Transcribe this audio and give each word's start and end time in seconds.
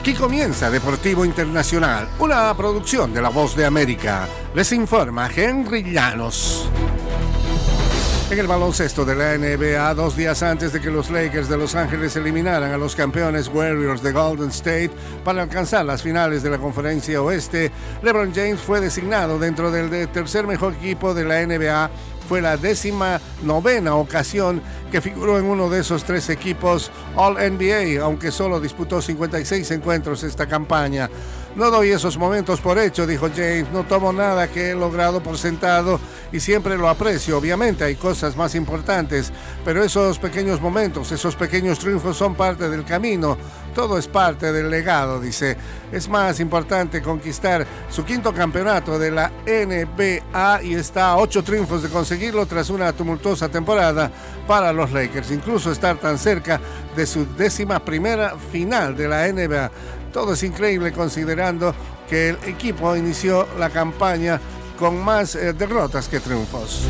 Aquí 0.00 0.14
comienza 0.14 0.70
Deportivo 0.70 1.26
Internacional, 1.26 2.08
una 2.20 2.56
producción 2.56 3.12
de 3.12 3.20
La 3.20 3.28
Voz 3.28 3.54
de 3.54 3.66
América. 3.66 4.26
Les 4.54 4.72
informa 4.72 5.28
Henry 5.30 5.82
Llanos. 5.82 6.70
En 8.30 8.38
el 8.38 8.46
baloncesto 8.46 9.04
de 9.04 9.14
la 9.14 9.36
NBA, 9.36 9.92
dos 9.92 10.16
días 10.16 10.42
antes 10.42 10.72
de 10.72 10.80
que 10.80 10.90
los 10.90 11.10
Lakers 11.10 11.50
de 11.50 11.58
Los 11.58 11.74
Ángeles 11.74 12.16
eliminaran 12.16 12.72
a 12.72 12.78
los 12.78 12.96
campeones 12.96 13.48
Warriors 13.48 14.02
de 14.02 14.12
Golden 14.12 14.48
State 14.48 14.90
para 15.22 15.42
alcanzar 15.42 15.84
las 15.84 16.02
finales 16.02 16.42
de 16.42 16.48
la 16.48 16.56
conferencia 16.56 17.20
oeste, 17.20 17.70
LeBron 18.02 18.32
James 18.34 18.58
fue 18.58 18.80
designado 18.80 19.38
dentro 19.38 19.70
del 19.70 20.08
tercer 20.08 20.46
mejor 20.46 20.72
equipo 20.72 21.12
de 21.12 21.24
la 21.26 21.46
NBA 21.46 21.90
fue 22.30 22.40
la 22.40 22.56
décima 22.56 23.20
novena 23.42 23.96
ocasión 23.96 24.62
que 24.92 25.00
figuró 25.00 25.36
en 25.40 25.46
uno 25.46 25.68
de 25.68 25.80
esos 25.80 26.04
tres 26.04 26.30
equipos 26.30 26.92
All 27.16 27.34
NBA, 27.34 28.00
aunque 28.00 28.30
solo 28.30 28.60
disputó 28.60 29.02
56 29.02 29.68
encuentros 29.72 30.22
esta 30.22 30.46
campaña. 30.46 31.10
No 31.56 31.72
doy 31.72 31.90
esos 31.90 32.16
momentos 32.16 32.60
por 32.60 32.78
hecho, 32.78 33.04
dijo 33.04 33.28
James. 33.34 33.66
No 33.72 33.82
tomo 33.82 34.12
nada 34.12 34.46
que 34.46 34.70
he 34.70 34.74
logrado 34.76 35.20
por 35.20 35.36
sentado 35.36 35.98
y 36.30 36.38
siempre 36.38 36.78
lo 36.78 36.88
aprecio. 36.88 37.36
Obviamente 37.36 37.82
hay 37.82 37.96
cosas 37.96 38.36
más 38.36 38.54
importantes, 38.54 39.32
pero 39.64 39.82
esos 39.82 40.20
pequeños 40.20 40.60
momentos, 40.60 41.10
esos 41.10 41.34
pequeños 41.34 41.80
triunfos 41.80 42.16
son 42.16 42.36
parte 42.36 42.70
del 42.70 42.84
camino. 42.84 43.36
Todo 43.74 43.98
es 43.98 44.08
parte 44.08 44.52
del 44.52 44.70
legado, 44.70 45.20
dice. 45.20 45.56
Es 45.92 46.08
más 46.08 46.40
importante 46.40 47.02
conquistar 47.02 47.66
su 47.88 48.04
quinto 48.04 48.32
campeonato 48.32 48.98
de 48.98 49.10
la 49.10 49.30
NBA 49.46 50.62
y 50.62 50.74
está 50.74 51.10
a 51.10 51.16
ocho 51.16 51.42
triunfos 51.42 51.82
de 51.82 51.88
conseguirlo 51.88 52.46
tras 52.46 52.70
una 52.70 52.92
tumultuosa 52.92 53.48
temporada 53.48 54.10
para 54.46 54.72
los 54.72 54.92
Lakers. 54.92 55.30
Incluso 55.30 55.70
estar 55.70 55.96
tan 55.98 56.18
cerca 56.18 56.60
de 56.96 57.06
su 57.06 57.26
décima 57.36 57.84
primera 57.84 58.36
final 58.52 58.96
de 58.96 59.08
la 59.08 59.28
NBA. 59.32 59.70
Todo 60.12 60.32
es 60.32 60.42
increíble 60.42 60.92
considerando 60.92 61.74
que 62.08 62.30
el 62.30 62.38
equipo 62.46 62.96
inició 62.96 63.46
la 63.58 63.70
campaña 63.70 64.40
con 64.78 64.98
más 65.02 65.36
eh, 65.36 65.52
derrotas 65.52 66.08
que 66.08 66.18
triunfos. 66.18 66.86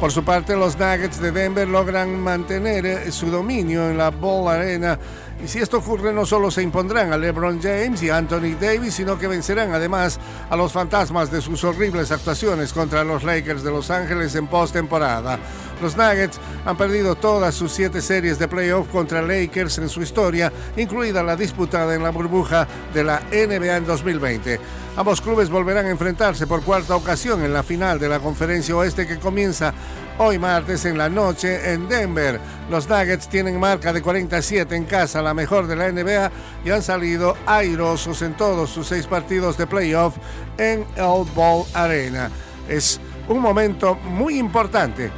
Por 0.00 0.12
su 0.12 0.22
parte, 0.22 0.54
los 0.54 0.78
Nuggets 0.78 1.20
de 1.20 1.32
Denver 1.32 1.66
logran 1.66 2.20
mantener 2.20 2.86
eh, 2.86 3.10
su 3.10 3.30
dominio 3.30 3.90
en 3.90 3.98
la 3.98 4.10
Ball 4.10 4.46
Arena 4.46 4.96
y 5.42 5.46
si 5.46 5.60
esto 5.60 5.78
ocurre, 5.78 6.12
no 6.12 6.26
solo 6.26 6.50
se 6.50 6.62
impondrán 6.62 7.12
a 7.12 7.16
LeBron 7.16 7.60
James 7.62 8.02
y 8.02 8.10
Anthony 8.10 8.56
Davis, 8.60 8.94
sino 8.94 9.18
que 9.18 9.28
vencerán 9.28 9.72
además 9.72 10.18
a 10.50 10.56
los 10.56 10.72
fantasmas 10.72 11.30
de 11.30 11.40
sus 11.40 11.62
horribles 11.62 12.10
actuaciones 12.10 12.72
contra 12.72 13.04
los 13.04 13.22
Lakers 13.22 13.62
de 13.62 13.70
Los 13.70 13.90
Ángeles 13.90 14.34
en 14.34 14.48
postemporada. 14.48 15.38
Los 15.80 15.96
Nuggets 15.96 16.40
han 16.64 16.76
perdido 16.76 17.14
todas 17.14 17.54
sus 17.54 17.72
siete 17.72 18.02
series 18.02 18.38
de 18.38 18.48
playoff 18.48 18.88
contra 18.88 19.22
Lakers 19.22 19.78
en 19.78 19.88
su 19.88 20.02
historia, 20.02 20.52
incluida 20.76 21.22
la 21.22 21.36
disputada 21.36 21.94
en 21.94 22.02
la 22.02 22.10
burbuja 22.10 22.66
de 22.92 23.04
la 23.04 23.20
NBA 23.30 23.76
en 23.76 23.86
2020. 23.86 24.60
Ambos 24.96 25.20
clubes 25.20 25.48
volverán 25.48 25.86
a 25.86 25.90
enfrentarse 25.90 26.48
por 26.48 26.62
cuarta 26.62 26.96
ocasión 26.96 27.44
en 27.44 27.52
la 27.52 27.62
final 27.62 28.00
de 28.00 28.08
la 28.08 28.18
Conferencia 28.18 28.74
Oeste 28.76 29.06
que 29.06 29.18
comienza 29.18 29.72
hoy 30.18 30.38
martes 30.38 30.84
en 30.84 30.98
la 30.98 31.08
noche 31.08 31.72
en 31.72 31.88
Denver. 31.88 32.40
Los 32.68 32.88
Nuggets 32.88 33.28
tienen 33.28 33.60
marca 33.60 33.92
de 33.92 34.02
47 34.02 34.74
en 34.74 34.84
casa, 34.84 35.22
la 35.22 35.34
mejor 35.34 35.68
de 35.68 35.76
la 35.76 35.92
NBA, 35.92 36.32
y 36.64 36.70
han 36.70 36.82
salido 36.82 37.36
airosos 37.46 38.22
en 38.22 38.34
todos 38.34 38.70
sus 38.70 38.88
seis 38.88 39.06
partidos 39.06 39.56
de 39.56 39.68
playoff 39.68 40.16
en 40.58 40.84
el 40.96 41.24
Ball 41.36 41.64
Arena. 41.74 42.28
Es 42.68 43.00
un 43.28 43.40
momento 43.40 43.94
muy 43.94 44.38
importante 44.38 45.10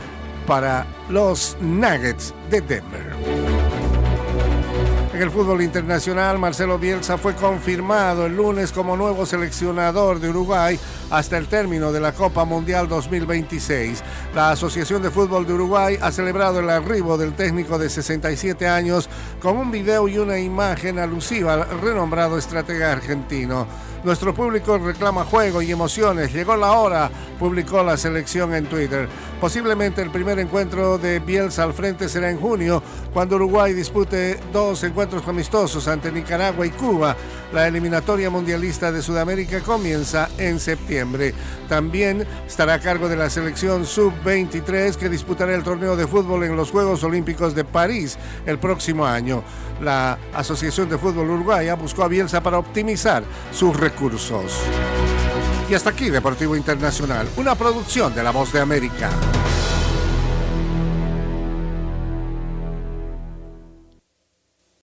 para 0.50 0.84
los 1.08 1.56
Nuggets 1.60 2.34
de 2.50 2.60
Denver. 2.60 3.14
En 5.14 5.22
el 5.22 5.30
fútbol 5.30 5.62
internacional, 5.62 6.40
Marcelo 6.40 6.76
Bielsa 6.76 7.16
fue 7.18 7.36
confirmado 7.36 8.26
el 8.26 8.34
lunes 8.34 8.72
como 8.72 8.96
nuevo 8.96 9.26
seleccionador 9.26 10.18
de 10.18 10.28
Uruguay 10.30 10.76
hasta 11.08 11.38
el 11.38 11.46
término 11.46 11.92
de 11.92 12.00
la 12.00 12.10
Copa 12.10 12.44
Mundial 12.44 12.88
2026. 12.88 14.02
La 14.34 14.50
Asociación 14.50 15.02
de 15.02 15.12
Fútbol 15.12 15.46
de 15.46 15.52
Uruguay 15.52 15.98
ha 16.02 16.10
celebrado 16.10 16.58
el 16.58 16.68
arribo 16.68 17.16
del 17.16 17.34
técnico 17.34 17.78
de 17.78 17.88
67 17.88 18.66
años 18.66 19.08
con 19.40 19.56
un 19.56 19.70
video 19.70 20.08
y 20.08 20.18
una 20.18 20.40
imagen 20.40 20.98
alusiva 20.98 21.52
al 21.52 21.80
renombrado 21.80 22.36
estratega 22.36 22.90
argentino. 22.90 23.68
Nuestro 24.02 24.34
público 24.34 24.78
reclama 24.78 25.24
juego 25.24 25.60
y 25.60 25.70
emociones. 25.70 26.32
Llegó 26.32 26.56
la 26.56 26.72
hora, 26.72 27.10
publicó 27.38 27.82
la 27.82 27.98
selección 27.98 28.54
en 28.54 28.66
Twitter. 28.66 29.06
Posiblemente 29.40 30.00
el 30.00 30.10
primer 30.10 30.38
encuentro 30.38 30.96
de 30.96 31.18
Bielsa 31.20 31.64
al 31.64 31.74
frente 31.74 32.08
será 32.08 32.30
en 32.30 32.38
junio, 32.38 32.82
cuando 33.12 33.36
Uruguay 33.36 33.74
dispute 33.74 34.40
dos 34.52 34.82
encuentros 34.84 35.26
amistosos 35.28 35.86
ante 35.86 36.10
Nicaragua 36.10 36.66
y 36.66 36.70
Cuba. 36.70 37.14
La 37.52 37.66
eliminatoria 37.66 38.30
mundialista 38.30 38.92
de 38.92 39.02
Sudamérica 39.02 39.60
comienza 39.60 40.28
en 40.38 40.60
septiembre. 40.60 41.34
También 41.68 42.24
estará 42.46 42.74
a 42.74 42.80
cargo 42.80 43.08
de 43.08 43.16
la 43.16 43.28
selección 43.28 43.84
sub-23 43.84 44.94
que 44.94 45.08
disputará 45.08 45.54
el 45.54 45.64
torneo 45.64 45.96
de 45.96 46.06
fútbol 46.06 46.44
en 46.44 46.56
los 46.56 46.70
Juegos 46.70 47.02
Olímpicos 47.02 47.54
de 47.56 47.64
París 47.64 48.18
el 48.46 48.58
próximo 48.58 49.04
año. 49.04 49.42
La 49.80 50.16
Asociación 50.32 50.88
de 50.88 50.98
Fútbol 50.98 51.30
Uruguaya 51.30 51.74
buscó 51.74 52.04
a 52.04 52.08
Bielsa 52.08 52.40
para 52.40 52.58
optimizar 52.58 53.24
sus 53.52 53.76
recursos. 53.76 54.60
Y 55.68 55.74
hasta 55.74 55.90
aquí 55.90 56.10
Deportivo 56.10 56.54
Internacional, 56.56 57.28
una 57.36 57.56
producción 57.56 58.14
de 58.14 58.22
La 58.22 58.30
Voz 58.30 58.52
de 58.52 58.60
América. 58.60 59.10